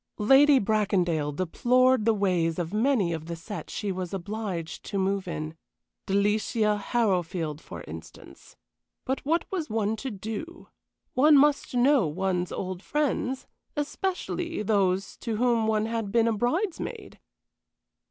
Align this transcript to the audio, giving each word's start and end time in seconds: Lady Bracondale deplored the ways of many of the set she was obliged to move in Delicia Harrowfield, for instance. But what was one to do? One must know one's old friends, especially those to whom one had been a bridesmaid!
Lady 0.17 0.57
Bracondale 0.59 1.31
deplored 1.31 2.05
the 2.05 2.13
ways 2.15 2.57
of 2.57 2.73
many 2.73 3.13
of 3.13 3.27
the 3.27 3.35
set 3.35 3.69
she 3.69 3.91
was 3.91 4.15
obliged 4.15 4.83
to 4.83 4.97
move 4.97 5.27
in 5.27 5.53
Delicia 6.07 6.75
Harrowfield, 6.79 7.61
for 7.61 7.83
instance. 7.87 8.55
But 9.05 9.23
what 9.23 9.45
was 9.51 9.69
one 9.69 9.95
to 9.97 10.09
do? 10.09 10.69
One 11.13 11.37
must 11.37 11.75
know 11.75 12.07
one's 12.07 12.51
old 12.51 12.81
friends, 12.81 13.45
especially 13.77 14.63
those 14.63 15.17
to 15.17 15.35
whom 15.35 15.67
one 15.67 15.85
had 15.85 16.11
been 16.11 16.27
a 16.27 16.33
bridesmaid! 16.33 17.19